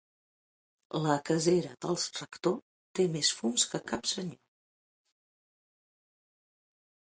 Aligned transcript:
La 1.03 1.17
casera 1.29 1.73
del 1.87 1.99
rector 2.21 2.57
té 3.01 3.05
més 3.17 3.31
fums 3.41 3.67
que 3.75 3.83
cap 3.93 4.11
senyor. 4.15 4.43